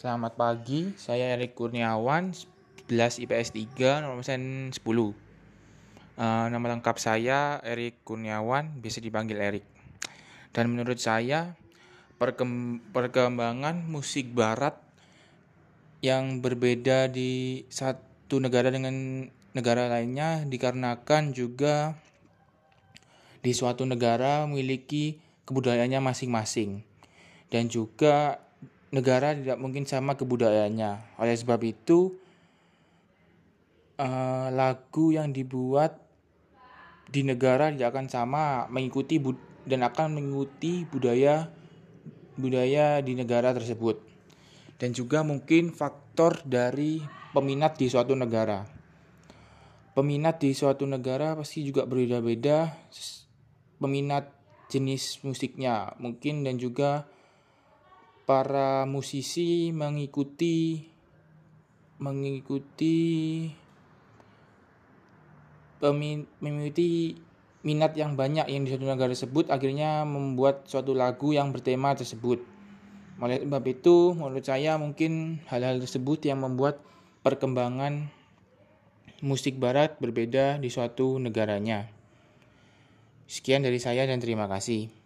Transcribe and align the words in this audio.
Selamat 0.00 0.32
pagi, 0.32 0.96
saya 0.96 1.36
Erik 1.36 1.52
Kurniawan, 1.52 2.32
11 2.88 3.20
IPS 3.20 3.52
3, 3.76 4.00
nomor 4.00 4.24
absen 4.24 4.72
10. 4.72 4.80
Uh, 4.80 5.12
nama 6.48 6.66
lengkap 6.72 6.96
saya 6.96 7.60
Erik 7.60 8.00
Kurniawan, 8.00 8.80
bisa 8.80 9.04
dipanggil 9.04 9.36
Erik. 9.36 9.66
Dan 10.56 10.72
menurut 10.72 10.96
saya, 10.96 11.52
perkem 12.16 12.80
perkembangan 12.96 13.84
musik 13.92 14.32
barat 14.32 14.72
yang 16.00 16.40
berbeda 16.40 17.12
di 17.12 17.68
satu 17.68 18.40
negara 18.40 18.72
dengan 18.72 19.28
negara 19.52 19.84
lainnya 19.84 20.48
dikarenakan 20.48 21.36
juga 21.36 21.92
di 23.44 23.52
suatu 23.52 23.84
negara 23.84 24.48
memiliki 24.48 25.20
kebudayaannya 25.44 26.00
masing-masing. 26.00 26.88
Dan 27.52 27.68
juga 27.68 28.48
negara 28.90 29.34
tidak 29.34 29.58
mungkin 29.58 29.86
sama 29.86 30.18
kebudayaannya. 30.18 31.18
Oleh 31.22 31.34
sebab 31.38 31.62
itu, 31.62 32.18
uh, 33.98 34.48
lagu 34.50 35.14
yang 35.14 35.30
dibuat 35.30 35.98
di 37.10 37.26
negara 37.26 37.70
tidak 37.70 37.94
akan 37.94 38.06
sama 38.06 38.42
mengikuti 38.70 39.18
dan 39.66 39.86
akan 39.86 40.14
mengikuti 40.18 40.86
budaya 40.86 41.50
budaya 42.38 43.02
di 43.02 43.14
negara 43.14 43.54
tersebut. 43.54 44.02
Dan 44.80 44.96
juga 44.96 45.20
mungkin 45.22 45.70
faktor 45.70 46.40
dari 46.42 47.04
peminat 47.36 47.76
di 47.76 47.86
suatu 47.86 48.16
negara. 48.16 48.64
Peminat 49.92 50.40
di 50.40 50.56
suatu 50.56 50.86
negara 50.86 51.36
pasti 51.36 51.66
juga 51.66 51.84
berbeda-beda 51.84 52.72
peminat 53.76 54.30
jenis 54.70 55.18
musiknya 55.26 55.98
mungkin 55.98 56.46
dan 56.46 56.56
juga 56.56 57.10
para 58.30 58.86
musisi 58.86 59.74
mengikuti 59.74 60.86
mengikuti 61.98 63.50
mengikuti 66.38 67.18
minat 67.66 67.98
yang 67.98 68.14
banyak 68.14 68.46
yang 68.46 68.62
di 68.62 68.70
suatu 68.70 68.86
negara 68.86 69.10
tersebut 69.10 69.50
akhirnya 69.50 70.06
membuat 70.06 70.62
suatu 70.70 70.94
lagu 70.94 71.34
yang 71.34 71.50
bertema 71.50 71.98
tersebut. 71.98 72.38
Oleh 73.18 73.42
sebab 73.42 73.66
itu, 73.66 74.14
menurut 74.14 74.46
saya 74.46 74.78
mungkin 74.78 75.42
hal-hal 75.50 75.82
tersebut 75.82 76.22
yang 76.22 76.38
membuat 76.46 76.78
perkembangan 77.26 78.14
musik 79.26 79.58
barat 79.58 79.98
berbeda 79.98 80.62
di 80.62 80.70
suatu 80.70 81.18
negaranya. 81.18 81.90
Sekian 83.26 83.66
dari 83.66 83.82
saya 83.82 84.06
dan 84.06 84.22
terima 84.22 84.46
kasih. 84.46 84.99